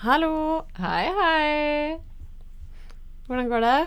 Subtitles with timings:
[0.00, 0.64] Hallo!
[0.80, 1.98] Hei, hei.
[3.26, 3.80] Hvordan går det?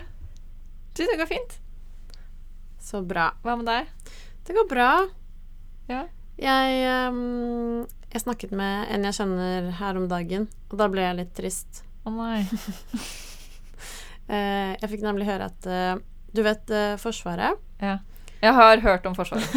[0.94, 1.56] Du, det går fint.
[2.78, 3.32] Så bra.
[3.42, 3.88] Hva med deg?
[4.46, 4.90] Det går bra.
[5.88, 6.04] Ja.
[6.38, 6.76] Jeg,
[7.10, 7.82] um,
[8.12, 11.82] jeg snakket med en jeg kjenner her om dagen, og da ble jeg litt trist.
[12.06, 12.44] Å nei.
[14.24, 15.98] Eh, jeg fikk nemlig høre at eh,
[16.32, 17.60] Du vet eh, Forsvaret?
[17.76, 17.98] Ja.
[18.40, 19.44] Jeg har hørt om Forsvaret.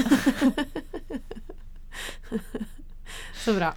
[3.45, 3.69] Så bra.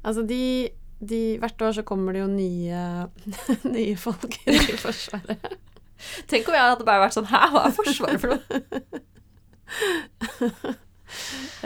[0.00, 0.72] Altså, de,
[1.02, 2.80] de Hvert år så kommer det jo nye,
[3.76, 5.38] nye folk i Forsvaret.
[6.30, 8.42] Tenk om jeg hadde bare vært sånn Hæ, hva er Forsvaret for noe?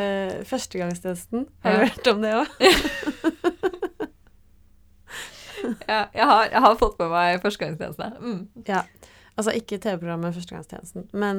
[0.01, 1.41] uh, førstegangstjenesten.
[1.65, 1.77] Har Ja.
[1.87, 2.47] hørt om det òg?
[5.89, 8.07] Ja, jeg, har, jeg har fått med meg førstegangstjeneste.
[8.21, 8.43] Mm.
[8.69, 8.83] Ja.
[9.37, 11.37] Altså ikke TV-programmet Førstegangstjenesten, men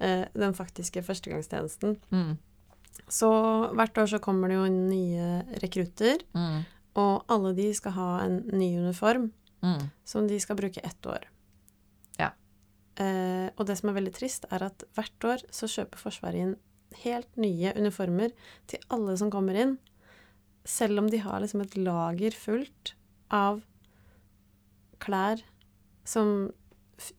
[0.00, 1.96] uh, den faktiske førstegangstjenesten.
[2.14, 2.34] Mm.
[3.10, 3.28] Så
[3.74, 5.26] hvert år så kommer det jo nye
[5.64, 6.60] rekrutter, Mm.
[6.94, 9.32] Og alle de skal ha en ny uniform
[9.64, 9.86] Mm.
[10.04, 11.22] som de skal bruke ett år.
[12.18, 12.32] Ja.
[13.00, 16.56] Eh, og det som er veldig trist, er at hvert år så kjøper Forsvaret inn
[17.00, 18.34] helt nye uniformer
[18.68, 19.78] til alle som kommer inn,
[20.64, 22.92] selv om de har liksom et lager fullt
[23.30, 23.62] av
[25.00, 25.40] klær
[26.04, 26.52] som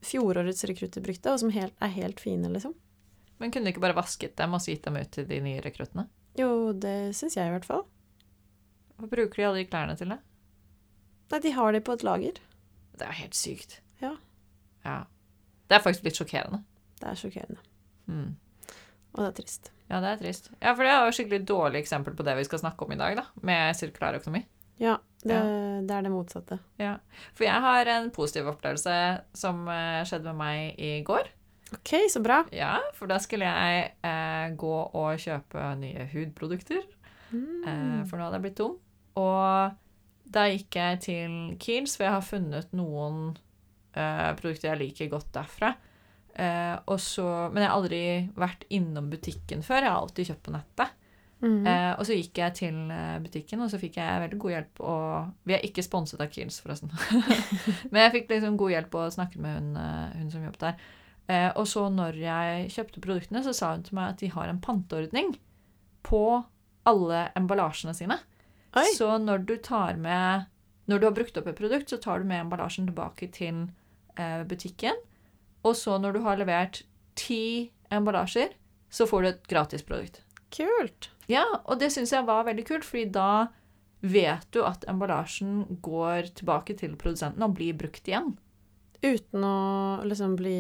[0.06, 2.76] fjorårets rekrutter brukte, og som helt, er helt fine, liksom.
[3.40, 5.62] Men kunne du ikke bare vasket dem og så gitt dem ut til de nye
[5.66, 6.06] rekruttene?
[6.38, 7.84] Jo, det syns jeg i hvert fall.
[9.00, 10.10] Hva bruker de alle de klærne til?
[10.14, 10.20] det?
[11.32, 12.40] Nei, de har de på et lager.
[12.96, 13.80] Det er helt sykt.
[14.02, 14.14] Ja.
[14.86, 14.98] Ja.
[15.68, 16.62] Det er faktisk litt sjokkerende.
[17.02, 17.58] Det er sjokkerende.
[18.08, 18.36] Mm.
[19.16, 19.72] Og det er trist.
[19.90, 20.52] Ja, det er trist.
[20.62, 22.94] Ja, for det er jo et skikkelig dårlig eksempel på det vi skal snakke om
[22.96, 24.44] i dag, da, med sirkulær økonomi.
[24.80, 25.42] Ja, det, Ja.
[25.88, 26.60] det er det motsatte.
[26.80, 26.98] Ja.
[27.34, 28.96] For jeg har en positiv opplevelse
[29.34, 31.30] som eh, skjedde med meg i går.
[31.74, 32.44] OK, så bra.
[32.54, 36.84] Ja, for da skulle jeg eh, gå og kjøpe nye hudprodukter,
[37.34, 37.64] Mm.
[37.68, 38.76] eh, for nå hadde jeg blitt tom.
[39.20, 39.76] Og
[40.36, 43.36] da gikk jeg til Kiehl's, for jeg har funnet noen
[43.96, 45.74] uh, produkter jeg liker godt derfra.
[46.36, 48.04] Uh, så, men jeg har aldri
[48.36, 49.86] vært innom butikken før.
[49.86, 51.02] Jeg har alltid kjøpt på nettet.
[51.46, 51.68] Mm -hmm.
[51.68, 54.80] uh, og så gikk jeg til butikken, og så fikk jeg veldig god hjelp.
[54.80, 56.92] Og vi er ikke sponset av Kiehl's, forresten.
[57.92, 59.76] Men jeg fikk liksom god hjelp og snakket med hun,
[60.20, 60.76] hun som jobbet der.
[61.56, 64.62] Og så når jeg kjøpte produktene, så sa hun til meg at de har en
[64.62, 65.40] panteordning
[66.04, 66.44] på
[66.86, 68.20] alle emballasjene sine.
[68.76, 68.86] Oi.
[68.98, 70.52] Så når du tar med
[70.86, 73.64] Når du har brukt opp et produkt, så tar du med emballasjen tilbake til
[74.22, 75.00] eh, butikken.
[75.66, 76.84] Og så når du har levert
[77.18, 78.54] ti emballasjer,
[78.94, 80.22] så får du et gratisprodukt.
[80.54, 81.10] Kult.
[81.26, 83.48] Ja, og det syns jeg var veldig kult, fordi da
[84.06, 88.36] vet du at emballasjen går tilbake til produsenten og blir brukt igjen.
[89.02, 89.58] Uten å
[90.06, 90.60] liksom bli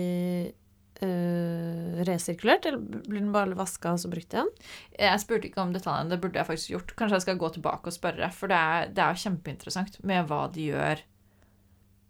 [1.03, 4.51] eh, resirkulert, eller blir den bare vaska og så brukt igjen?
[4.99, 6.95] Jeg spurte ikke om detaljene, det burde jeg faktisk gjort.
[6.99, 10.45] Kanskje jeg skal gå tilbake og spørre, for det er, det er kjempeinteressant med hva
[10.53, 11.03] de gjør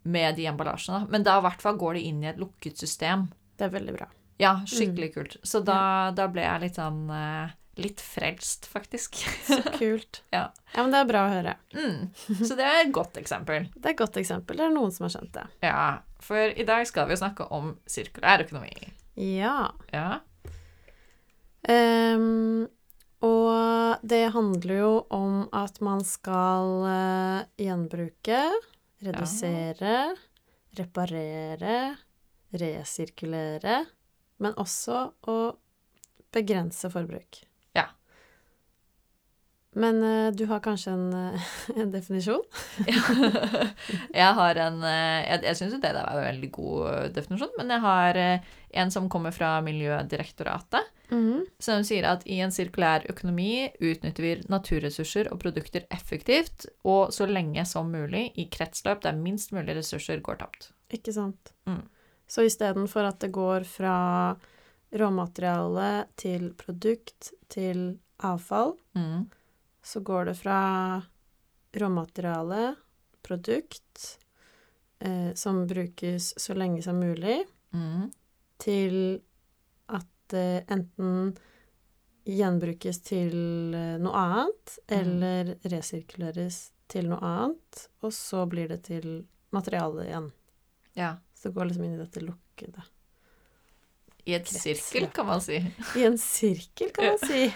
[0.06, 1.06] med de emballasjene.
[1.10, 3.26] Men da i hvert fall går de inn i et lukket system.
[3.58, 4.08] Det er veldig bra.
[4.40, 5.36] Ja, skikkelig kult.
[5.42, 9.18] Så da, da ble jeg litt sånn eh, Litt frelst, faktisk.
[9.44, 10.22] Så kult.
[10.32, 10.46] Ja.
[10.72, 11.52] ja, men det er bra å høre.
[11.76, 12.06] Mm.
[12.40, 13.66] Så det er et godt eksempel.
[13.74, 14.56] Det er et godt eksempel.
[14.56, 15.44] Det er noen som har skjønt det.
[15.60, 15.82] Ja,
[16.26, 18.72] for i dag skal vi jo snakke om sirkulær økonomi.
[19.16, 19.70] Ja.
[19.94, 20.20] Ja.
[21.66, 22.66] Um,
[23.24, 28.42] og det handler jo om at man skal uh, gjenbruke,
[29.06, 29.96] redusere,
[30.78, 31.78] reparere,
[32.52, 33.80] resirkulere,
[34.42, 35.00] men også
[35.32, 35.38] å
[36.34, 37.40] begrense forbruk.
[39.76, 41.48] Men uh, du har kanskje en, eh,
[41.82, 42.42] en definisjon?
[44.22, 47.52] jeg har en eh, Jeg, jeg syns jo det der var en veldig god definisjon,
[47.58, 48.20] men jeg har
[48.76, 50.88] en som kommer fra Miljødirektoratet,
[51.62, 57.28] som sier at i en sirkulær økonomi utnytter vi naturressurser og produkter effektivt og så
[57.30, 60.72] lenge som mulig i kretsløp der minst mulig ressurser går tapt.
[60.92, 61.54] Ikke sant?
[61.68, 61.84] Mm.
[62.28, 63.96] Så istedenfor at det går fra
[64.96, 69.26] råmateriale til produkt til avfall, Mm.
[69.86, 70.56] Så går det fra
[71.76, 72.74] råmateriale,
[73.22, 74.18] produkt,
[74.98, 77.44] eh, som brukes så lenge som mulig,
[77.74, 78.10] Mm.
[78.58, 79.20] til
[79.88, 81.36] at det enten
[82.26, 84.96] gjenbrukes til eh, noe annet, Mm.
[85.00, 90.32] eller resirkuleres til noe annet, og så blir det til materiale igjen.
[90.94, 91.16] Ja.
[91.34, 92.82] Så det går liksom inn i dette lukkede.
[94.26, 95.58] I et sirkel, kan man si.
[95.94, 97.52] I en sirkel, kan man si.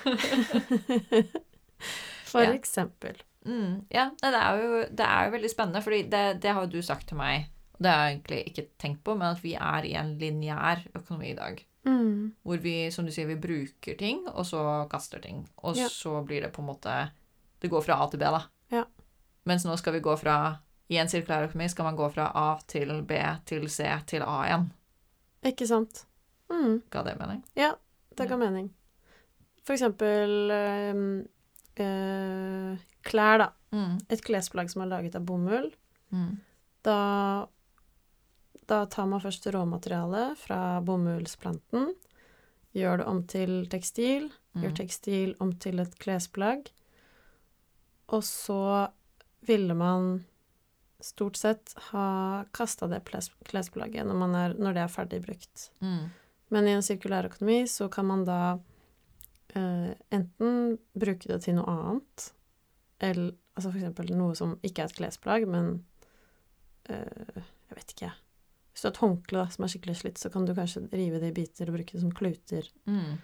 [2.30, 2.52] For Ja.
[2.54, 3.16] eksempel.
[3.46, 6.70] Mm, ja, det er, jo, det er jo veldig spennende, for det, det har jo
[6.74, 9.54] du sagt til meg, og det har jeg egentlig ikke tenkt på, men at vi
[9.56, 11.62] er i en lineær økonomi i dag.
[11.88, 12.34] Mm.
[12.44, 15.46] Hvor vi, som du sier, vi bruker ting, og så kaster ting.
[15.64, 15.88] Og Ja.
[15.88, 17.10] så blir det på en måte
[17.62, 18.42] Det går fra A til B, da.
[18.72, 18.84] Ja.
[19.46, 20.58] Mens nå skal vi gå fra
[20.90, 23.12] I en sirkulær økonomi skal man gå fra A til B
[23.46, 24.70] til C til A igjen.
[25.44, 26.04] Ikke sant?
[26.50, 26.82] Mm.
[26.90, 27.44] Ga det mening?
[27.56, 27.72] Ja,
[28.16, 28.70] det ga mening.
[29.64, 31.26] For eksempel ehm,
[31.76, 33.48] eh, klær, da.
[33.72, 33.98] Mm.
[34.08, 35.70] Et klesplagg som er laget av bomull.
[36.10, 36.38] Mm.
[36.82, 37.46] Da,
[38.66, 41.92] da tar man først råmaterialet fra bomullsplanten,
[42.74, 44.76] gjør det om til tekstil, gjør Mm.
[44.76, 46.70] tekstil om til et klesplagg,
[48.08, 48.90] og så
[49.46, 50.24] ville man
[51.00, 53.04] stort sett ha kasta det
[53.44, 55.70] klesplagget når, man er, når det er ferdig brukt.
[55.80, 56.10] Mm.
[56.50, 58.58] Men i en sirkulær økonomi så kan man da
[59.54, 62.26] eh, enten bruke det til noe annet,
[63.00, 65.72] eller altså eksempel noe som ikke er et klesplagg, men
[66.88, 68.12] eh, jeg vet ikke
[68.70, 71.32] Hvis du har et håndkle som er skikkelig slitt, så kan du kanskje rive det
[71.32, 72.68] i biter og bruke det som kluter.
[72.86, 73.18] Mm.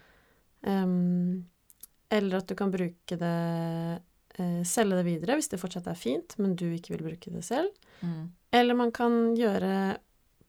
[0.66, 1.46] Em,
[2.10, 3.36] eller at du kan bruke det
[4.38, 7.44] eh, Selge det videre hvis det fortsatt er fint, men du ikke vil bruke det
[7.46, 7.70] selv.
[8.02, 8.34] Mm.
[8.54, 9.98] Eller man kan gjøre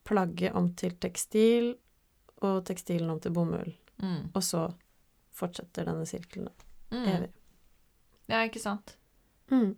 [0.07, 1.75] plagget om til tekstil,
[2.45, 3.71] og tekstilen om til bomull.
[4.01, 4.29] Mm.
[4.33, 4.67] Og så
[5.37, 6.49] fortsetter denne sirkelen
[6.91, 7.03] Mm.
[7.11, 7.29] evig.
[8.31, 8.95] Ja, ikke sant?
[9.51, 9.75] Mm.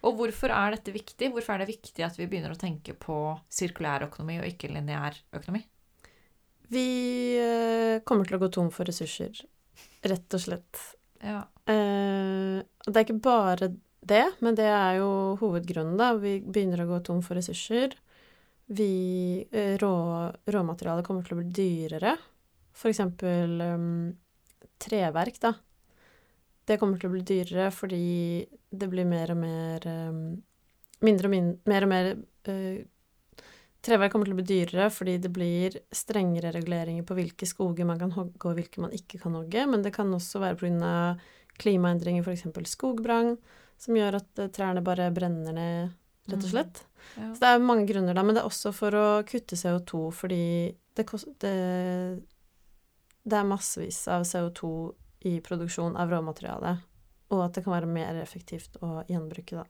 [0.00, 1.28] Og hvorfor er dette viktig?
[1.34, 3.16] Hvorfor er det viktig at vi begynner å tenke på
[3.52, 5.60] sirkulær økonomi og ikke lineær økonomi?
[6.72, 6.84] Vi
[7.36, 9.42] eh, kommer til å gå tom for ressurser,
[10.06, 10.80] rett og slett.
[11.20, 11.42] Ja.
[11.68, 15.10] Eh, det er ikke bare det, men det er jo
[15.42, 16.14] hovedgrunnen, da.
[16.16, 17.92] Vi begynner å gå tom for ressurser.
[18.72, 19.92] Vi eh, rå,
[20.48, 22.14] Råmaterialet kommer til å bli dyrere.
[22.72, 23.88] For eksempel em,
[24.80, 25.54] treverk, da.
[26.70, 28.00] Det kommer til å bli dyrere fordi
[28.70, 30.22] det blir mer og mer em,
[31.00, 32.08] Mindre og mindre mer og mer
[32.50, 32.82] uh,
[33.80, 37.96] Treverk kommer til å bli dyrere fordi det blir strengere reguleringer på hvilke skoger man
[38.02, 40.90] kan hogge og hvilke man ikke kan hogge, men det kan også være pga.
[41.60, 42.44] klimaendringer, f.eks.
[42.74, 43.38] skogbrann,
[43.80, 45.94] som gjør at eh, trærne bare brenner ned,
[46.28, 46.52] rett og Mm.
[46.52, 46.82] slett.
[47.16, 47.30] Ja.
[47.32, 50.42] Så det er mange grunner, da, men det er også for å kutte CO2, fordi
[50.96, 52.20] det, kost, det,
[53.22, 54.70] det er massevis av CO2
[55.30, 56.76] i produksjon av råmateriale,
[57.30, 59.66] og at det kan være mer effektivt å gjenbruke, da.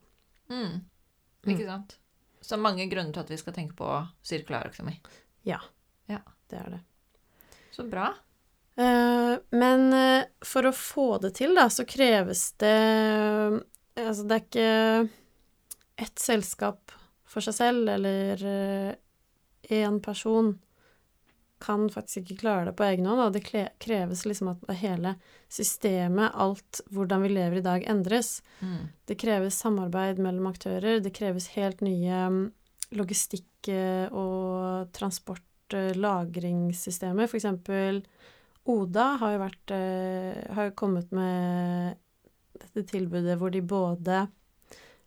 [0.50, 0.78] Mm.
[1.42, 1.52] Mm.
[1.54, 1.96] Ikke sant?
[2.40, 3.88] Så mange grunner til at vi skal tenke på
[4.26, 4.96] sirkulærøkonomi.
[5.48, 5.60] Ja,
[6.10, 6.22] ja.
[6.50, 6.80] Det er det.
[7.70, 8.08] Så bra.
[8.74, 12.78] Eh, men eh, for å få det til, da, så kreves det
[14.00, 16.92] Altså, det er ikke ett selskap
[17.28, 18.40] for seg selv, eller
[19.68, 20.54] én person
[21.60, 23.20] kan faktisk ikke klare det på egen hånd.
[23.20, 23.44] Og Det
[23.78, 25.14] kreves liksom at hele
[25.48, 28.40] systemet, alt hvordan vi lever i dag, endres.
[28.60, 28.88] Mm.
[29.06, 31.00] Det kreves samarbeid mellom aktører.
[31.04, 32.42] Det kreves helt nye mm,
[32.96, 37.28] logistikk- eh, og transport- eh, lagringssystemer.
[37.28, 38.02] For eksempel
[38.70, 41.96] Oda har jo, vært, eh, har jo kommet med
[42.60, 44.28] dette tilbudet hvor de både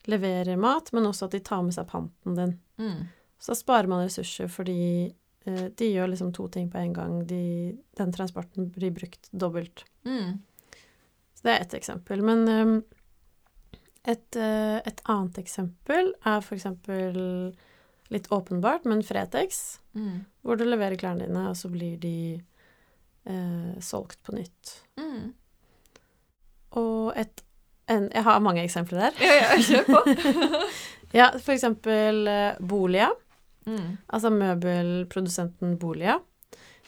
[0.09, 2.55] leverer mat, men også at de tar med seg panten din.
[2.81, 3.03] Mm.
[3.39, 5.13] Så da sparer man ressurser fordi
[5.45, 7.17] de gjør liksom to ting på en gang.
[7.27, 9.83] De, den transporten blir brukt dobbelt.
[10.07, 10.37] Mm.
[11.35, 12.21] Så det er ett eksempel.
[12.23, 12.73] Men um,
[14.07, 17.19] et, eh, et annet eksempel er for eksempel
[18.13, 20.23] litt åpenbart, men Fretex, Mm.
[20.41, 22.41] hvor du leverer klærne dine, og så blir de
[23.29, 24.71] eh, solgt på nytt.
[24.97, 25.27] Mm.
[26.81, 27.43] Og et
[27.91, 29.19] en, Jeg har mange eksempler der.
[29.21, 30.63] Ja, ja, kjør på.
[31.13, 33.11] Ja, for eksempel eh, Bolia,
[33.65, 33.97] Mm.
[34.09, 36.19] altså møbelprodusenten Bolia.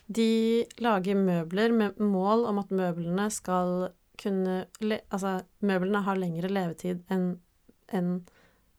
[0.07, 3.89] De lager møbler med mål om at møblene skal
[4.21, 4.65] kunne
[5.11, 7.39] Altså, møblene har lengre levetid enn
[7.91, 8.25] en,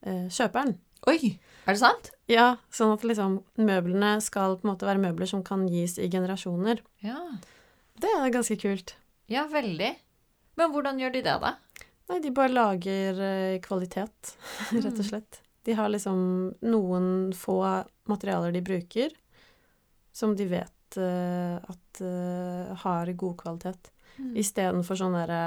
[0.02, 0.78] eh, kjøperen.
[1.06, 2.10] Oi, er det sant?
[2.28, 6.08] Ja, sånn at liksom møblene skal på en måte være møbler som kan gis i
[6.08, 6.80] generasjoner.
[7.04, 7.20] Ja.
[8.00, 8.94] Det er ganske kult.
[9.28, 9.92] Ja, veldig.
[10.56, 11.54] Men hvordan gjør de det, da?
[12.08, 14.36] Nei, de bare lager eh, kvalitet,
[14.72, 15.08] rett og Mm.
[15.10, 15.40] slett.
[15.66, 16.20] De har liksom
[16.62, 17.58] noen få
[18.06, 19.10] materialer de bruker,
[20.14, 23.90] som de vet uh, at uh, har god kvalitet.
[24.16, 24.36] Mm.
[24.42, 25.40] Istedenfor sånn derre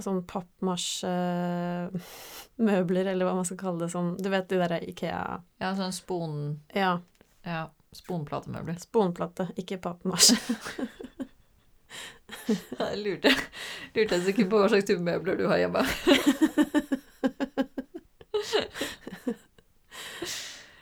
[0.00, 3.90] Sånn pappmasje-møbler, eller hva man skal kalle det.
[3.92, 5.24] Sånn, du vet de derre Ikea
[5.60, 6.56] Ja, sånn spon...
[6.72, 6.94] Ja,
[7.44, 8.78] Ja, sponplatemøbler.
[8.80, 10.36] sponplate, ikke pappmasje.
[12.48, 13.30] Jeg lurte,
[13.96, 15.82] lurte jeg sikkert på hva slags type møbler du har hjemme.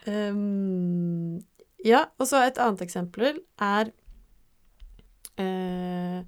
[0.08, 1.40] Um,
[1.84, 3.90] ja, og så et annet eksempel er
[5.38, 6.20] uh,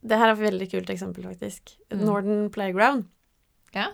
[0.00, 1.74] Det her er et veldig kult eksempel, faktisk.
[1.92, 2.04] Mm.
[2.04, 3.08] Northern Playground.
[3.74, 3.90] Ja.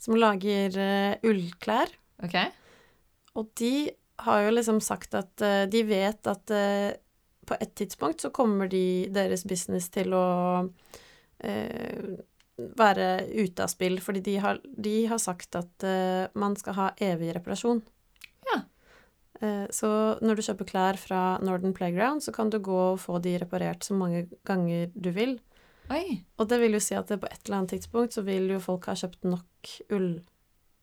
[0.00, 1.92] Som lager uh, ullklær.
[2.24, 2.36] Ok?
[3.38, 6.56] Og de har jo liksom sagt at uh, de vet at
[7.50, 10.26] på et tidspunkt så kommer de, deres business til å
[12.76, 16.88] være ute av spill, fordi de har, de har sagt at uh, man skal ha
[17.00, 17.80] evig reparasjon.
[19.40, 23.20] Eh, så når du kjøper klær fra Northern Playground, så kan du gå og få
[23.24, 25.38] de reparert så mange ganger du vil.
[25.90, 26.20] Oi.
[26.38, 28.84] Og det vil jo si at på et eller annet tidspunkt så vil jo folk
[28.86, 30.10] ha kjøpt nok ull,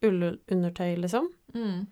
[0.04, 1.88] ullundertøy, liksom, Mm.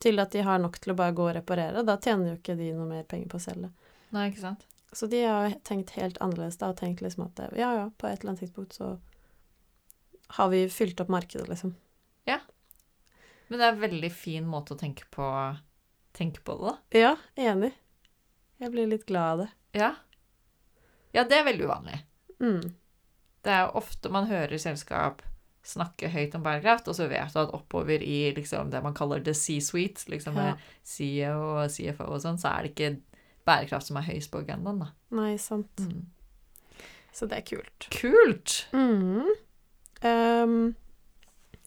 [0.00, 1.84] til at de har nok til å bare gå og reparere.
[1.84, 3.70] Da tjener jo ikke de noe mer penger på å selge.
[4.12, 4.64] Nei, ikke sant?
[4.92, 8.20] Så de har tenkt helt annerledes da, og tenkt liksom at ja, ja, på et
[8.22, 8.98] eller annet tidspunkt så
[10.38, 11.74] har vi fylt opp markedet, liksom.
[12.26, 12.40] Ja.
[13.48, 15.24] Men det er en veldig fin måte å tenke på,
[16.18, 16.98] tenke på det, da.
[16.98, 17.14] Ja,
[17.50, 17.72] enig.
[18.58, 19.48] Jeg blir litt glad av det.
[19.78, 19.94] Ja.
[21.14, 22.00] Ja, det er veldig uvanlig.
[22.42, 22.74] Mm.
[23.46, 25.22] Det er ofte man hører selskap
[25.68, 29.22] snakke høyt om bærekraft, og så vet du at oppover i liksom det man kaller
[29.24, 30.54] the C-suite, liksom Ja.
[30.84, 33.00] CEO og CFO og sånn, så er det ikke
[33.48, 34.92] bærekraft som er høyest på agendaen, da.
[35.10, 35.80] Nei, sant.
[35.80, 36.06] Mm.
[37.12, 37.88] Så det er kult.
[37.92, 38.66] Kult!
[38.72, 39.28] Mm.
[40.04, 40.76] Um,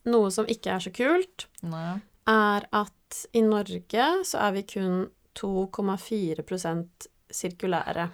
[0.08, 2.00] noe som ikke er så kult, Nei.
[2.30, 5.06] Er at i Norge så er vi kun
[5.38, 6.44] 2,4
[7.32, 8.08] sirkulære.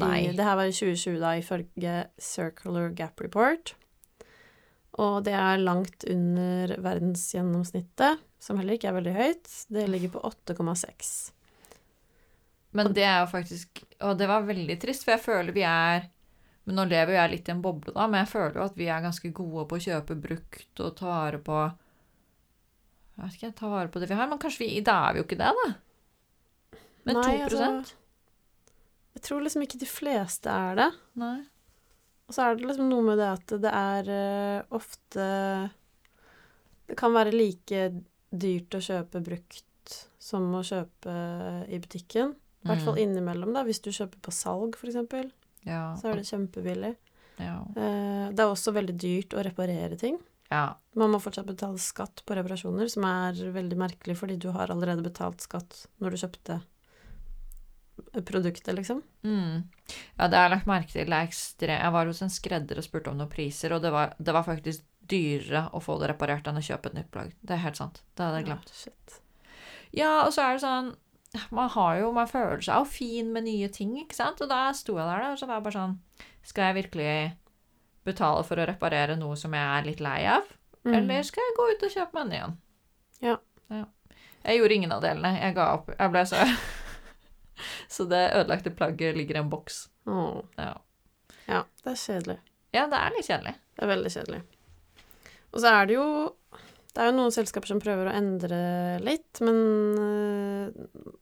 [0.00, 0.18] Nei.
[0.26, 3.74] I, det her var i 2020, da, ifølge Circular Gap Report.
[5.02, 9.54] Og det er langt under verdensgjennomsnittet, som heller ikke er veldig høyt.
[9.70, 11.14] Det ligger på 8,6.
[12.74, 16.08] Men det er jo faktisk Og det var veldig trist, for jeg føler vi er
[16.66, 18.78] Men nå lever jo jeg litt i en boble, da, men jeg føler jo at
[18.78, 21.58] vi er ganske gode på å kjøpe brukt og ta vare på
[23.14, 25.20] Jeg vet ikke, ta vare på det vi har, men kanskje vi Da er vi
[25.22, 25.68] jo ikke det, da.
[27.06, 27.68] Men 2 Nei, altså,
[29.14, 30.88] Jeg tror liksom ikke de fleste er det.
[31.20, 31.36] Nei.
[32.26, 35.26] Og så er det liksom noe med det at det er uh, ofte
[36.88, 37.82] Det kan være like
[38.34, 39.60] dyrt å kjøpe brukt
[40.18, 41.14] som å kjøpe
[41.68, 42.34] i butikken.
[42.64, 43.02] I hvert fall Mm.
[43.04, 43.62] innimellom, da.
[43.64, 45.30] Hvis du kjøper på salg, f.eks.,
[45.66, 45.94] Ja.
[46.00, 46.94] så er det kjempebillig.
[47.38, 47.58] ja.
[47.76, 50.16] Uh, det er også veldig dyrt å reparere ting.
[50.50, 50.64] Ja.
[50.94, 55.04] Man må fortsatt betale skatt på reparasjoner, som er veldig merkelig, fordi du har allerede
[55.04, 56.60] betalt skatt når du kjøpte
[58.26, 59.02] produktet, liksom.
[59.22, 59.62] Mm.
[60.18, 61.06] Ja, det har jeg lagt merke til.
[61.06, 61.76] Det er ekstre...
[61.78, 64.46] Jeg var hos en skredder og spurte om noen priser, og det var, det var
[64.46, 67.34] faktisk dyrere å få det reparert enn å kjøpe et nytt plagg.
[67.42, 68.02] Det er helt sant.
[68.14, 68.70] Det hadde jeg glemt.
[68.70, 69.16] Ja, shit.
[69.94, 70.94] Ja, og så er det sånn
[71.54, 74.42] Man har jo, man føler seg jo fin med nye ting, ikke sant?
[74.42, 75.96] Og da sto jeg der, da, og så var jeg bare sånn
[76.46, 77.14] Skal jeg virkelig
[78.04, 80.46] betale for å reparere noe som jeg er litt lei av?
[80.84, 80.94] Mm.
[80.98, 82.56] Eller skal jeg gå ut og kjøpe meg en ny en?
[83.24, 83.36] Ja.
[84.44, 85.30] Jeg gjorde ingen av delene.
[85.40, 85.88] Jeg ga opp.
[85.96, 86.42] Jeg ble så
[87.94, 89.86] Så det ødelagte plagget ligger i en boks.
[90.10, 90.42] Oh.
[90.58, 90.74] Ja.
[91.48, 92.38] ja, det er kjedelig.
[92.74, 93.54] ja, det er litt kjedelig.
[93.74, 94.40] Det er veldig kjedelig.
[95.54, 96.06] Og så er det jo
[96.92, 98.58] Det er jo noen selskaper som prøver å endre
[99.02, 99.56] litt, men
[99.98, 101.14] øh,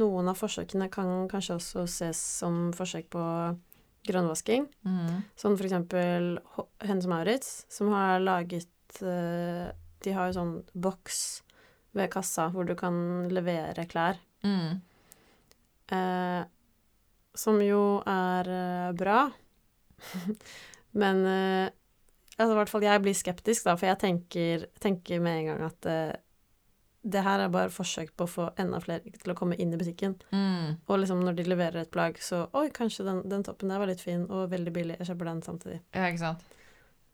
[0.00, 3.22] noen av forsøkene kan kanskje også ses som forsøk på
[4.08, 4.66] grønnvasking.
[4.88, 5.22] Mm.
[5.38, 6.38] Sånn for eksempel
[6.84, 9.68] Hennes og Maurits, som har laget øh,
[10.04, 11.20] De har jo sånn boks
[11.98, 14.20] ved kassa hvor du kan levere klær.
[14.46, 14.78] Mm.
[15.94, 16.42] Eh,
[17.38, 19.24] som jo er eh, bra.
[21.00, 21.66] Men eh,
[22.36, 25.66] altså, i hvert fall jeg blir skeptisk, da, for jeg tenker, tenker med en gang
[25.68, 26.16] at eh,
[27.08, 29.78] det her er bare forsøk på å få enda flere til å komme inn i
[29.80, 30.14] butikken.
[30.32, 30.76] Mm.
[30.88, 33.88] Og liksom når de leverer et plagg, så Oi, kanskje den, den toppen der var
[33.90, 34.96] litt fin og veldig billig.
[35.00, 35.80] Jeg kjøper den samtidig.
[35.96, 36.44] Ja, ikke sant?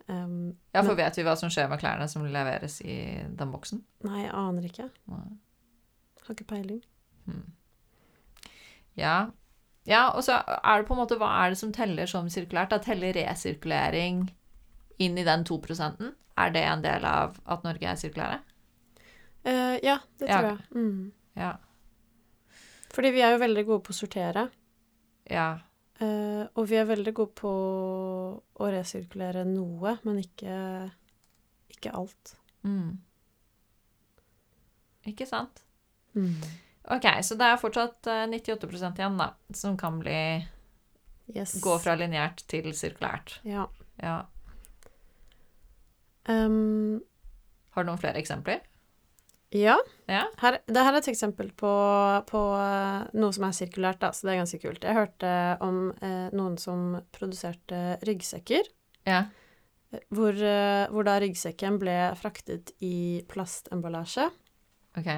[0.08, 2.96] Um, Ja, for men- vet vi hva som skjer med klærne som leveres i
[3.38, 3.82] den boksen?
[4.04, 4.90] Nei, jeg aner ikke.
[5.08, 5.22] Nei.
[6.26, 6.82] Har ikke peiling.
[7.28, 7.52] Hmm.
[8.96, 9.30] Ja.
[9.86, 12.70] Ja, og så er det på en måte Hva er det som teller som sirkulært?
[12.72, 14.30] Da teller resirkulering
[14.98, 18.38] inn i den 2% Er det en del av at Norge er sirkulære?
[19.44, 20.38] Eh, ja, det Ja.
[20.40, 20.66] tror jeg.
[20.74, 21.12] Mm.
[21.36, 21.52] Ja.
[22.94, 24.50] Fordi vi er jo veldig gode på å sortere.
[25.30, 25.60] Ja.
[26.00, 27.50] Uh, og vi er veldig gode på
[28.58, 30.90] å resirkulere noe, men ikke,
[31.70, 32.34] ikke alt.
[32.64, 32.98] Mm.
[35.06, 35.62] Ikke sant?
[36.16, 36.34] Mm.
[36.94, 40.46] Ok, så det er fortsatt eh, 98 igjen, da, som kan bli
[41.34, 41.54] Yes.
[41.64, 43.38] gå fra lineært til sirkulært.
[43.48, 43.66] Ja.
[44.02, 44.26] Ja.
[46.28, 47.00] Um,
[47.74, 48.60] Har du noen flere eksempler?
[49.54, 49.76] Ja.
[50.11, 50.25] Ja.
[50.42, 51.70] Her, det her er et eksempel på,
[52.26, 54.82] på eh, noe som er sirkulært, da, så det er ganske kult.
[54.84, 55.30] Jeg hørte
[55.64, 58.66] om eh, noen som produserte ryggsekker,
[59.06, 59.20] Ja.
[59.94, 64.26] eh, hvor, eh, hvor da ryggsekken ble fraktet i plastemballasje,
[64.99, 65.11] OK.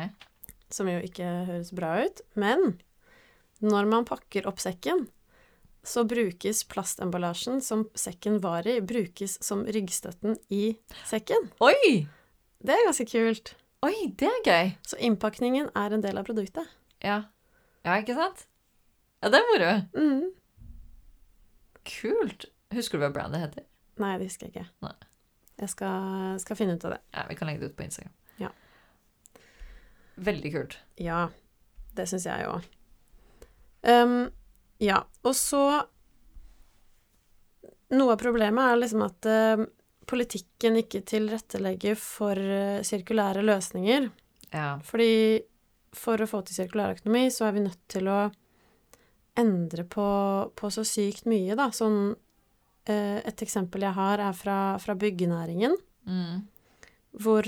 [0.72, 2.20] som jo ikke høres bra ut.
[2.36, 2.76] Men
[3.64, 5.06] når man pakker opp sekken,
[5.86, 10.74] så brukes plastemballasjen som sekken var i, brukes som ryggstøtten i
[11.08, 11.48] sekken.
[11.62, 12.04] Oi!
[12.60, 13.54] Det er ganske kult.
[13.86, 14.70] Oi, det er gøy.
[14.86, 16.66] Så innpakningen er en del av produktet.
[17.04, 17.20] Ja.
[17.86, 18.46] Ja, ikke sant?
[19.22, 19.72] Ja, det er moro.
[19.94, 20.24] Mm.
[21.86, 22.48] Kult.
[22.74, 23.66] Husker du hva brandet heter?
[24.02, 24.66] Nei, det husker jeg ikke.
[24.82, 24.94] Nei.
[25.60, 27.00] Jeg skal, skal finne ut av det.
[27.14, 28.12] Ja, Vi kan legge det ut på Instagram.
[28.42, 28.50] Ja.
[30.16, 30.78] Veldig kult.
[31.00, 31.20] Ja,
[31.96, 32.66] det syns jeg òg.
[33.86, 34.18] Um,
[34.82, 35.62] ja, og så
[37.94, 39.60] Noe av problemet er liksom at eh,
[40.06, 44.08] politikken ikke tilrettelegger for eh, sirkulære løsninger.
[44.52, 44.76] Ja.
[44.86, 45.42] Fordi
[45.96, 48.20] for å få til sirkulærøkonomi, så er vi nødt til å
[49.36, 50.06] endre på,
[50.56, 51.68] på så sykt mye, da.
[51.74, 52.14] Sånn
[52.88, 55.76] eh, Et eksempel jeg har, er fra, fra byggenæringen.
[56.06, 56.44] Mm.
[57.18, 57.42] hvor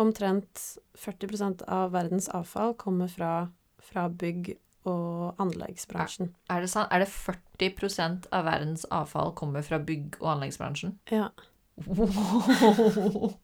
[0.00, 0.62] omtrent
[0.96, 3.50] 40% av verdens avfall kommer fra,
[3.82, 4.54] fra bygg-
[4.88, 6.30] og anleggsbransjen.
[6.48, 6.88] Er det sant?
[6.94, 10.96] Er det 40% av verdens avfall kommer fra bygg- og anleggsbransjen?
[11.12, 11.28] Ja,
[11.86, 13.34] Wow.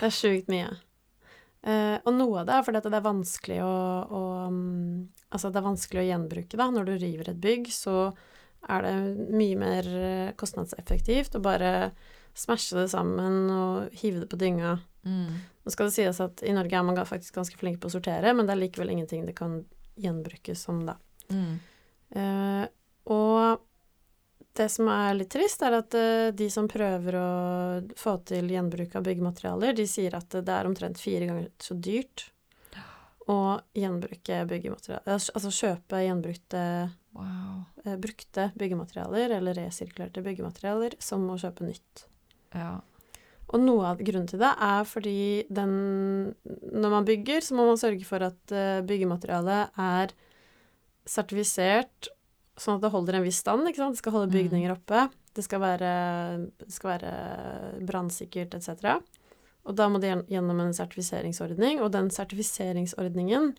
[0.00, 0.72] det er sjukt mye.
[1.62, 5.48] Eh, og noe av det er fordi at det er vanskelig å, å mm, Altså,
[5.48, 6.66] det er vanskelig å gjenbruke, da.
[6.68, 8.10] Når du river et bygg, så
[8.68, 8.96] er det
[9.32, 11.70] mye mer eh, kostnadseffektivt å bare
[12.36, 14.74] smashe det sammen og hive det på dynga.
[15.08, 15.40] Mm.
[15.64, 18.34] Nå skal det sies at i Norge er man faktisk ganske flink på å sortere,
[18.36, 19.62] men det er likevel ingenting det kan
[20.00, 20.98] gjenbrukes som, da.
[21.32, 21.56] Mm.
[22.20, 22.64] Eh,
[23.12, 23.64] og
[24.58, 27.28] det som er litt trist, er at eh, de som prøver å
[27.98, 32.28] få til gjenbruk av byggematerialer, de sier at det er omtrent fire ganger så dyrt
[33.30, 36.62] å gjenbruke byggematerialer Altså altså kjøpe gjenbrukte
[37.12, 37.64] Wow.
[37.84, 42.06] eh, brukte byggematerialer eller resirkulerte byggematerialer som å kjøpe nytt.
[42.56, 42.78] Ja.
[43.52, 46.34] Og noe av grunnen til det er fordi den
[46.72, 50.14] Når man bygger, så må man sørge for at eh, byggematerialet er
[51.04, 52.08] sertifisert
[52.62, 53.96] sånn at det holder en viss stand, ikke sant.
[53.96, 54.36] Det skal holde Mm.
[54.38, 55.10] bygninger oppe.
[55.34, 55.92] Det skal være,
[56.58, 57.12] det skal være
[57.88, 59.00] brannsikkert etc.
[59.64, 63.54] Og da må det gjennom en sertifiseringsordning, og den sertifiseringsordningen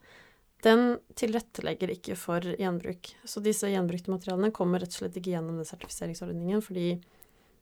[0.63, 3.09] den tilrettelegger ikke for gjenbruk.
[3.27, 7.01] Så disse gjenbrukte materialene kommer rett og slett ikke gjennom den sertifiseringsordningen, fordi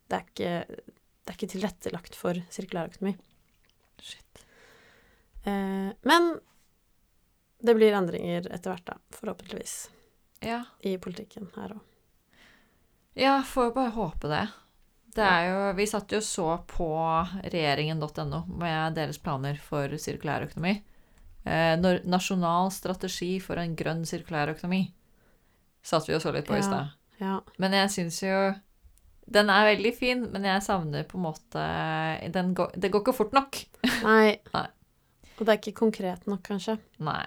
[0.08, 0.52] det er ikke,
[1.26, 3.16] det er ikke tilrettelagt for sirkulærøkonomi.
[4.02, 4.44] Shit.
[5.46, 6.30] Eh, men
[7.62, 9.88] det blir endringer etter hvert, da, forhåpentligvis,
[10.42, 10.64] Ja.
[10.80, 11.88] i politikken her òg.
[13.14, 14.46] Ja, får bare håpe det.
[15.12, 16.88] Det er jo, vi satt jo så på
[17.44, 20.78] regjeringen.no med deres planer for sirkulær økonomi.
[21.44, 21.74] Eh,
[22.08, 24.86] nasjonal strategi for en grønn sirkulær økonomi.
[25.84, 26.94] Satt vi og så litt på i stad.
[27.20, 27.40] Ja.
[27.60, 28.36] Men jeg syns jo
[29.32, 31.66] Den er veldig fin, men jeg savner på en måte
[32.34, 33.60] den går, Det går ikke fort nok.
[34.02, 34.38] Nei.
[34.56, 34.66] Nei.
[35.38, 36.78] Og det er ikke konkret nok, kanskje.
[36.98, 37.24] Nei.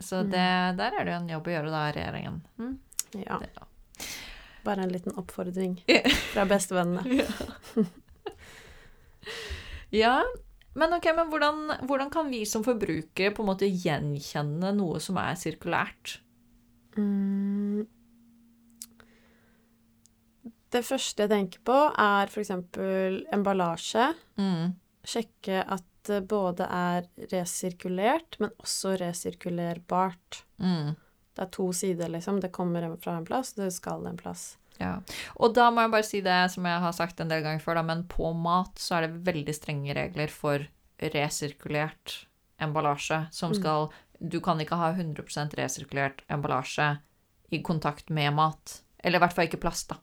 [0.00, 0.30] Så Mm.
[0.32, 0.46] det,
[0.78, 2.40] der er det jo en jobb å gjøre, da, regjeringen.
[2.58, 2.78] Mm.
[3.26, 3.38] Ja.
[3.38, 3.50] Det.
[4.64, 5.78] Bare en liten oppfordring
[6.32, 7.26] fra bestevennene.
[9.90, 10.20] Ja,
[10.78, 11.56] men ok, men hvordan,
[11.88, 16.20] hvordan kan vi som forbrukere på en måte gjenkjenne noe som er sirkulært?
[16.94, 17.82] Mm.
[20.70, 22.52] Det første jeg tenker på, er f.eks.
[23.34, 24.06] emballasje.
[24.38, 24.76] Mm.
[25.10, 30.42] Sjekke at det både er resirkulert, men også resirkulerbart.
[30.62, 30.96] Mm.
[31.36, 32.40] Det er to sider, liksom.
[32.42, 34.54] Det kommer fra en plass, det skal en plass.
[34.80, 34.96] Ja.
[35.36, 37.80] Og da må jeg bare si det som jeg har sagt en del ganger før,
[37.80, 40.64] da, men på mat så er det veldig strenge regler for
[41.00, 42.24] resirkulert
[42.60, 43.90] emballasje som Mm.
[44.20, 46.98] Du kan ikke ha 100% resirkulert emballasje
[47.50, 48.82] i kontakt med mat.
[48.98, 49.96] Eller i hvert fall ikke plast, da.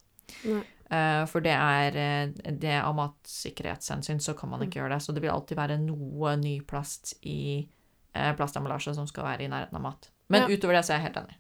[0.44, 0.64] Nei.
[0.90, 5.02] Eh, For det er eh, det Av matsikkerhetshensyn så kan man ikke gjøre det.
[5.04, 7.68] Så det vil alltid være noe ny plast i
[8.16, 10.10] eh, plastemballasje som skal være i nærheten av mat.
[10.30, 10.48] Men Ja.
[10.56, 11.38] utover det så er jeg helt enig.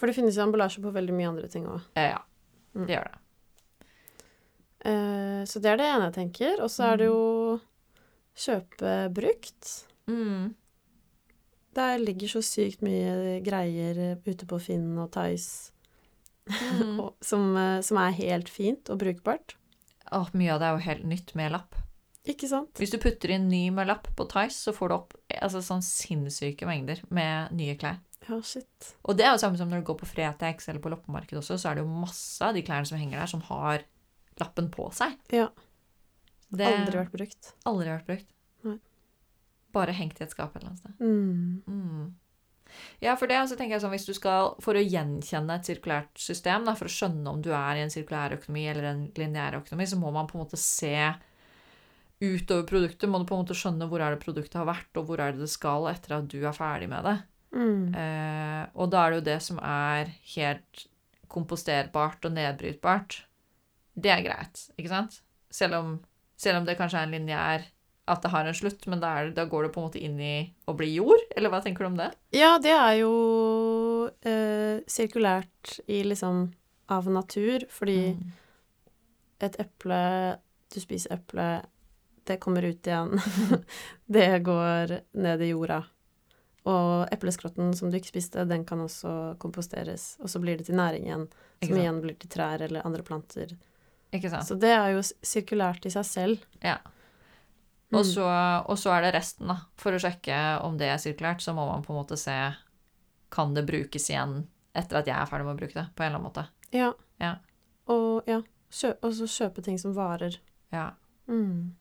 [0.00, 1.80] For det finnes jo emballasje på veldig mye andre ting òg.
[1.94, 2.22] Ja,
[2.74, 2.86] Mm.
[2.86, 3.18] det gjør det.
[4.86, 6.60] Uh, så det er det ene jeg tenker.
[6.64, 7.60] Og så er det jo
[8.40, 9.72] kjøpe brukt.
[10.08, 10.54] Mm.
[11.76, 15.70] Der ligger så sykt mye greier ute på Finn og Tice
[16.50, 16.98] Mm.
[17.30, 19.56] som, eh, som er helt fint og brukbart.
[20.10, 21.78] Åh, mye av det er jo helt nytt med lapp.
[22.28, 22.74] Ikke sant?
[22.76, 25.84] Hvis du putter inn ny med lapp på Tice, så får du opp altså, sånn
[25.84, 28.00] sinnssyke mengder med nye klær.
[28.26, 28.90] Ja, shit.
[29.08, 31.56] Og det er jo samme som når du går på Fretex eller på loppemarked også,
[31.58, 33.86] så er det jo masse av de klærne som henger der, som har
[34.40, 35.16] lappen på seg.
[35.32, 35.48] Ja.
[36.50, 37.52] Det Aldri vært brukt.
[37.68, 38.30] aldri vært brukt.
[38.66, 38.76] Nei.
[39.72, 40.96] bare hengt i et skap et eller annet sted.
[41.00, 41.62] Mm.
[41.64, 42.08] Mm.
[43.02, 46.20] Ja, for det så tenker jeg sånn, hvis du skal, For å gjenkjenne et sirkulært
[46.20, 49.60] system, da, for å skjønne om du er i en sirkulær økonomi eller en lineær
[49.60, 50.94] økonomi, så må man på en måte se
[52.20, 53.08] utover produktet.
[53.08, 55.34] Må du på en måte skjønne hvor er det produktet har vært, og hvor er
[55.34, 57.16] det det skal etter at du er ferdig med det.
[57.56, 57.94] Mm.
[57.98, 60.86] Eh, og da er det jo det som er helt
[61.30, 63.20] komposterbart og nedbrytbart.
[64.00, 65.20] Det er greit, ikke sant?
[65.50, 65.92] Selv om,
[66.38, 67.66] selv om det kanskje er en lineær
[68.10, 70.16] at det har en slutt, men da, er, da, går det på en måte inn
[70.22, 70.34] i
[70.66, 71.20] å bli jord?
[71.36, 72.10] Eller hva tenker du om det?
[72.34, 73.12] Ja, det er jo
[74.26, 76.48] eh, sirkulært i liksom
[76.90, 78.24] av natur, fordi mm.
[79.46, 80.00] et eple
[80.70, 81.46] Du spiser eple,
[82.26, 83.18] det kommer ut igjen.
[84.06, 85.80] det går ned i jorda.
[86.70, 90.12] Og epleskrotten som du ikke spiste, den kan også komposteres.
[90.22, 91.26] Og så blir det til næring igjen,
[91.64, 93.56] som igjen blir til trær eller andre planter.
[94.14, 94.46] Ikke sant?
[94.46, 96.46] Så det er jo sirkulært i seg selv.
[96.62, 96.78] Ja.
[97.90, 98.06] Og, mm.
[98.06, 98.26] så,
[98.70, 99.56] og så er det resten, da.
[99.80, 102.36] For å sjekke om det er sirkulært, så må man på en måte se
[103.34, 106.12] Kan det brukes igjen etter at jeg er ferdig med å bruke det, på en
[106.12, 106.44] eller annen måte.
[106.74, 106.92] Ja.
[107.22, 107.34] ja.
[107.90, 108.40] Og ja.
[108.70, 110.36] Kjø så kjøpe ting som varer.
[110.70, 110.92] Ja.
[111.26, 111.74] Mm.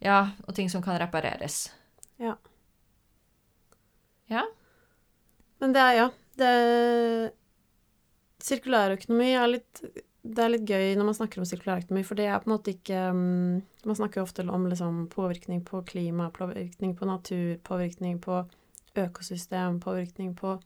[0.00, 1.66] Ja, og ting som kan repareres.
[2.20, 2.38] Ja.
[4.32, 4.46] Ja.
[5.60, 6.06] Men det er, ja
[6.40, 7.32] det
[8.46, 9.80] Sirkulærøkonomi er litt
[10.34, 12.72] det er litt gøy når man snakker om sirkulærøkonomi, for det er på en måte
[12.74, 18.18] ikke um, Man snakker jo ofte om liksom, påvirkning på klima, påvirkning på natur, påvirkning
[18.24, 18.40] på
[18.98, 20.56] økosystem, påvirkning på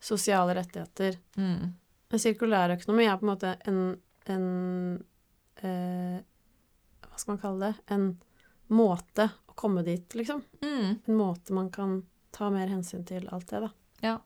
[0.00, 1.18] sosiale rettigheter.
[1.36, 1.74] Mm.
[2.14, 3.80] Sirkulærøkonomi er på en måte en,
[4.30, 4.46] en
[5.60, 6.20] eh,
[7.02, 7.84] Hva skal man kalle det?
[7.96, 8.06] En
[8.68, 10.44] måte å komme dit, liksom.
[10.62, 11.00] Mm.
[11.04, 13.72] En måte man kan ta mer hensyn til alt det, da.
[14.04, 14.16] Ja.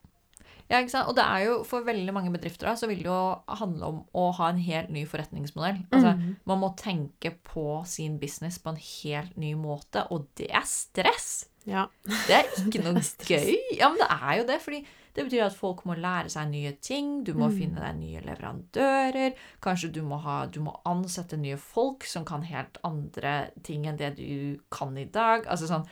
[0.72, 0.80] Ja.
[0.80, 1.11] ikke sant?
[1.11, 3.20] Og det er jo for veldig mange bedrifter da, så vil det jo
[3.61, 5.85] handle om å ha en helt ny forretningsmodell.
[5.92, 6.35] Altså, mm.
[6.48, 11.32] Man må tenke på sin business på en helt ny måte, og det er stress!
[11.68, 11.87] Ja.
[12.26, 13.54] Det er ikke noe gøy.
[13.76, 14.58] Ja, men det er jo det.
[14.64, 14.82] fordi
[15.12, 17.56] det betyr at folk må lære seg nye ting, du må mm.
[17.58, 19.37] finne deg nye leverandører.
[19.64, 24.00] Kanskje du må, ha, du må, ansette nye folk som kan helt andre ting enn
[24.00, 25.44] det du kan i dag.
[25.46, 25.85] Altså sånn,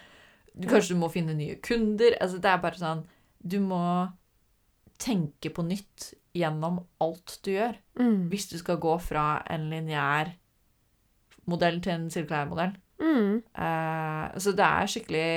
[0.50, 2.16] Kanskje du må finne nye kunder.
[2.20, 3.04] Altså, det er bare sånn
[3.38, 3.78] Du må
[5.00, 7.78] tenke på nytt gjennom alt du gjør.
[7.98, 8.28] Mm.
[8.30, 10.34] Hvis du skal gå fra en lineær
[11.50, 12.76] modell til en sirkulær modell.
[13.00, 13.40] Mm.
[13.56, 15.28] Uh, så det er skikkelig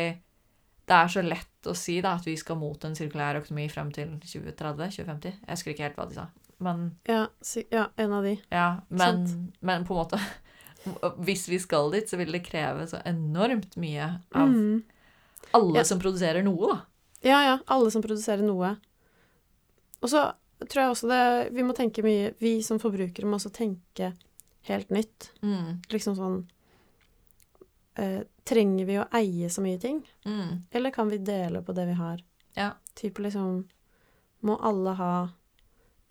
[0.84, 3.92] Det er så lett å si da, at vi skal mot en sirkulær økonomi frem
[3.96, 5.38] til 2030-2050.
[5.40, 6.26] Jeg husker ikke helt hva de sa,
[6.60, 7.22] men Ja,
[7.72, 8.36] ja en av de.
[8.52, 9.24] Ja, men,
[9.62, 10.20] men, på en måte
[11.24, 14.84] Hvis vi skal dit, så vil det kreve så enormt mye av mm
[15.54, 15.86] alle ja.
[15.86, 16.80] som produserer noe, da.
[17.24, 17.58] Ja, ja.
[17.72, 18.74] Alle som produserer noe.
[20.04, 20.28] Og så
[20.70, 21.24] tror jeg også det
[21.56, 24.14] Vi må tenke mye Vi som forbrukere må også tenke
[24.68, 25.32] helt nytt.
[25.44, 25.82] Mm.
[25.92, 26.38] Liksom sånn
[28.00, 30.02] eh, Trenger vi å eie så mye ting?
[30.28, 30.66] Mm.
[30.72, 32.24] Eller kan vi dele på det vi har?
[32.60, 32.74] Ja.
[33.00, 33.64] Type liksom
[34.44, 35.14] Må alle ha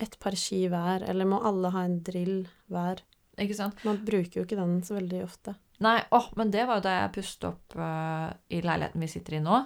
[0.03, 3.05] et par ski hver, eller må alle ha en drill hver?
[3.39, 3.79] Ikke sant?
[3.87, 5.55] Man bruker jo ikke den så veldig ofte.
[5.85, 9.39] Nei, åh, men det var jo da jeg pustet opp uh, i leiligheten vi sitter
[9.39, 9.61] i nå.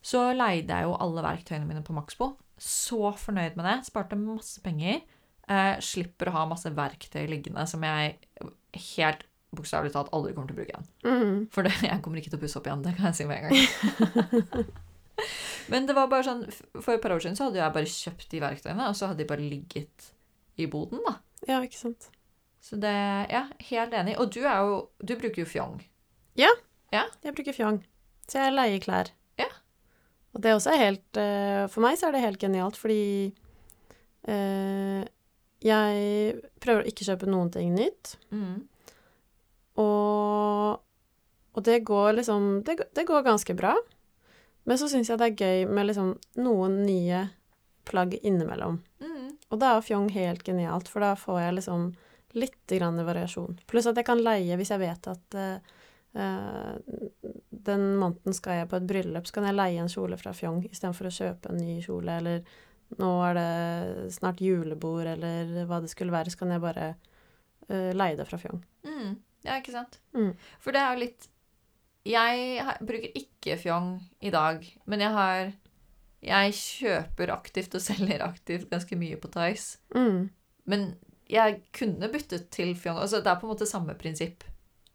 [0.00, 2.32] Så leide jeg jo alle verktøyene mine på Maxbo.
[2.62, 3.76] Så fornøyd med det.
[3.88, 5.02] Sparte masse penger.
[5.50, 8.18] Eh, slipper å ha masse verktøy liggende som jeg
[8.94, 10.88] helt bokstavelig talt aldri kommer til å bruke igjen.
[11.04, 11.34] Mm.
[11.52, 13.42] For det, jeg kommer ikke til å pusse opp igjen, det kan jeg si med
[13.42, 14.72] en gang.
[15.72, 16.40] Men det var bare sånn
[16.80, 19.22] For et par år siden så hadde jeg bare kjøpt de verktøyene, og så hadde
[19.22, 20.10] de bare ligget
[20.60, 21.18] i boden, da.
[21.48, 22.08] Ja, ikke sant.
[22.62, 22.94] Så det
[23.30, 24.16] Ja, helt enig.
[24.22, 25.80] Og du er jo Du bruker jo fjong.
[26.38, 26.50] Ja.
[26.94, 27.04] ja.
[27.24, 27.82] Jeg bruker fjong.
[28.30, 29.12] Så jeg leier klær.
[30.32, 33.32] Og det også er helt uh, For meg så er det helt genialt, fordi
[34.28, 35.02] uh,
[35.62, 38.16] jeg prøver å ikke kjøpe noen ting nytt.
[38.34, 38.64] Mm.
[39.82, 40.80] Og,
[41.52, 43.76] og det går liksom det, det, går ganske bra.
[44.68, 47.26] Men så syns jeg det er gøy med liksom noen nye
[47.88, 48.80] plagg innimellom.
[49.02, 49.28] Mm.
[49.50, 51.92] Og da er fjong helt genialt, for da får jeg liksom
[52.38, 53.58] litt grann variasjon.
[53.68, 55.56] Pluss at jeg kan leie hvis jeg vet at uh,
[57.66, 60.62] den måneden skal jeg på et bryllup, så kan jeg leie en kjole fra Fjong
[60.68, 62.44] istedenfor å kjøpe en ny kjole, eller
[63.00, 66.88] nå er det snart julebord, eller hva det skulle være, så kan jeg bare
[67.70, 68.60] uh, leie det fra Fjong.
[68.86, 69.14] Mm.
[69.46, 69.98] Ja, ikke sant?
[70.14, 70.32] Mm.
[70.62, 71.28] For det er jo litt
[72.06, 75.52] Jeg har, bruker ikke Fjong i dag, men jeg har
[76.22, 79.80] Jeg kjøper aktivt og selger aktivt ganske mye på Tice.
[79.94, 80.30] Mm.
[80.70, 80.92] Men
[81.32, 83.00] jeg kunne byttet til Fjong.
[83.02, 84.44] Altså, det er på en måte samme prinsipp.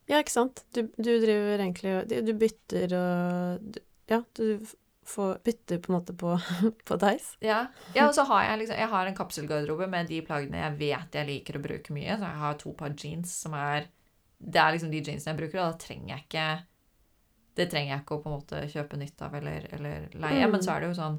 [0.07, 0.63] Ja, ikke sant.
[0.75, 4.61] Du, du driver egentlig Du bytter og Ja, du
[5.07, 6.33] får bytter på en måte på,
[6.87, 7.37] på Dice.
[7.43, 7.65] Ja.
[7.95, 11.19] ja, og så har jeg liksom Jeg har en kapselgarderobe med de plaggene jeg vet
[11.19, 12.15] jeg liker å bruke mye.
[12.15, 13.87] Så jeg har to par jeans som er
[14.37, 16.49] Det er liksom de jeansene jeg bruker, og da trenger jeg ikke
[17.57, 20.45] det trenger jeg ikke å på en måte kjøpe nytt av eller, eller leie.
[20.45, 20.51] Mm.
[20.53, 21.15] Men så er det jo sånn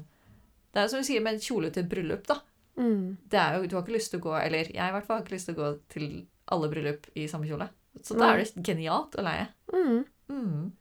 [0.71, 2.39] Det er som du sier med en kjole til et bryllup, da.
[2.79, 3.17] Mm.
[3.27, 5.17] Det er jo, du har ikke lyst til å gå Eller jeg i hvert fall
[5.19, 6.05] har ikke lyst til å gå til
[6.53, 7.67] alle bryllup i samme kjole.
[8.03, 9.47] Så da er det genialt å leie.
[9.73, 10.05] Mm.
[10.29, 10.71] Mm.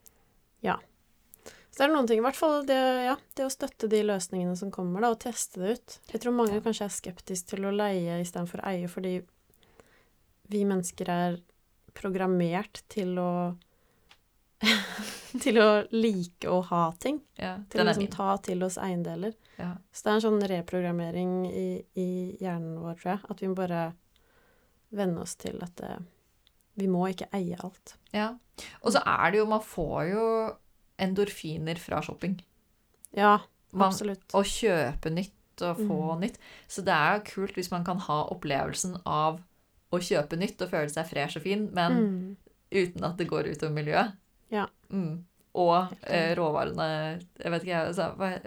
[1.78, 2.76] Så det er noen ting, i hvert fall det,
[3.06, 5.92] ja, det å støtte de løsningene som kommer, da, og teste det ut.
[6.10, 6.62] Jeg tror mange Ja.
[6.64, 9.12] kanskje er skeptiske til å leie istedenfor å eie, fordi
[10.50, 11.36] vi mennesker er
[11.94, 13.30] programmert til å
[15.38, 17.20] Til å like å ha ting.
[17.38, 19.36] Ja, Til å liksom ta til oss eiendeler.
[19.54, 19.76] Ja.
[19.92, 22.08] Så det er en sånn reprogrammering i, i
[22.40, 23.20] hjernen vår, tror jeg.
[23.30, 23.82] At vi må bare
[24.90, 25.92] venne oss til at det,
[26.78, 27.96] vi må ikke eie alt.
[28.14, 28.30] ja.
[28.82, 30.22] Og så er det jo Man får jo
[30.98, 32.40] endorfiner fra shopping.
[33.14, 33.36] Ja,
[33.72, 34.24] Man, absolutt.
[34.34, 36.20] å kjøpe nytt og få Mm.
[36.24, 36.38] nytt.
[36.68, 39.40] Så det er jo kult hvis man kan ha opplevelsen av
[39.92, 42.36] å kjøpe nytt og føle seg fresh og fin, men Mm.
[42.72, 44.12] uten at det går utover miljøet.
[44.50, 44.66] Ja.
[44.90, 45.24] Mm.
[45.54, 47.86] Og eh, råvarene Jeg vet ikke, jeg.
[47.86, 48.42] Altså,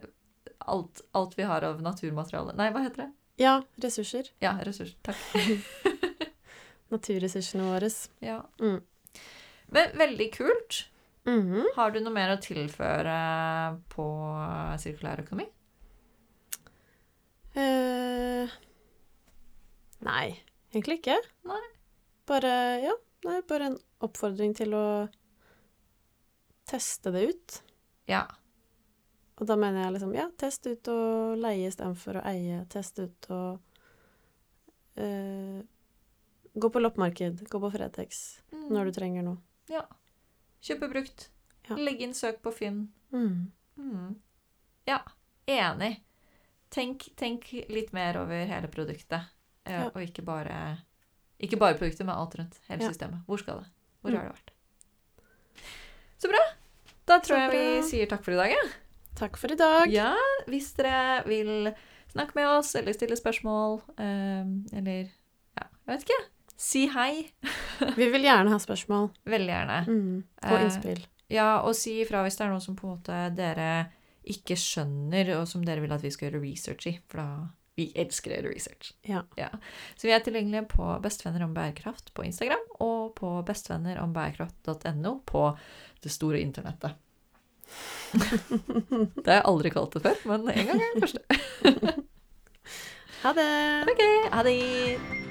[0.67, 3.11] alt, alt vi har av naturmateriale Nei, hva heter det?
[3.37, 4.29] Ja, ressurser.
[4.41, 4.95] Ja, ressurser.
[5.03, 5.15] Takk.
[6.91, 7.89] Naturressursene våre.
[8.23, 8.41] Ja.
[8.59, 8.81] Mm.
[9.71, 10.85] Men veldig kult.
[11.27, 11.65] Mhm.
[11.75, 13.17] Har du noe mer å tilføre
[13.93, 14.05] på
[14.81, 15.47] sirkulær økonomi?
[17.53, 18.51] Eh,
[20.07, 20.27] nei,
[20.71, 21.17] egentlig ikke.
[21.47, 21.63] Nei.
[22.29, 22.93] Bare, ja,
[23.27, 24.85] nei, bare en oppfordring til å
[26.71, 27.57] teste det ut.
[28.09, 28.23] Ja.
[29.41, 32.63] Og da mener jeg liksom, ja, test ut og leie istedenfor å eie.
[32.71, 33.59] Test ut og
[35.01, 35.61] eh,
[36.57, 39.37] gå på loppemarked, gå på Fretex når du trenger noe.
[40.61, 41.29] Kjøpe brukt.
[41.69, 41.75] Ja.
[41.79, 42.89] Legge inn søk på Finn.
[43.13, 43.51] Mm.
[43.79, 44.15] Mm.
[44.85, 44.99] Ja,
[45.49, 45.95] enig.
[46.71, 49.25] Tenk, tenk litt mer over hele produktet,
[49.65, 49.87] eh, Ja.
[49.89, 50.77] og ikke bare,
[51.39, 52.59] ikke bare produktet, men alt rundt.
[52.69, 52.89] Hele Ja.
[52.89, 53.25] systemet.
[53.25, 53.67] Hvor skal det?
[54.03, 54.17] Hvor Mm.
[54.17, 54.51] har det vært?
[56.19, 56.39] Så bra!
[57.07, 58.49] Da tror jeg vi sier takk for i dag.
[58.51, 58.69] Ja.
[59.15, 59.89] Takk for i dag.
[59.91, 60.15] Ja,
[60.47, 61.73] hvis dere vil
[62.13, 65.09] snakke med oss eller stille spørsmål, eh, eller
[65.57, 66.25] ja, jeg vet ikke.
[66.61, 67.23] Si hei.
[67.97, 69.79] Vi vil gjerne ha spørsmål Veldig gjerne.
[69.87, 70.19] mm.
[70.45, 71.01] og Eh, innspill.
[71.31, 73.71] Ja, og si ifra hvis det er noe som på en måte dere
[74.29, 76.99] ikke skjønner, og som dere vil at vi skal gjøre research i.
[77.09, 77.47] For da
[77.79, 78.91] Vi elsker å gjøre research.
[79.07, 79.23] Ja.
[79.95, 85.45] Så vi er tilgjengelige på Bestevenner om bærekraft på Instagram og på bestevennerombærekraft.no på
[86.03, 86.99] det store internettet.
[88.11, 92.01] det har jeg aldri kalt det før, men en gang er det første.
[93.21, 93.51] Ha det!
[93.85, 94.01] Ok,
[94.33, 95.30] ha det!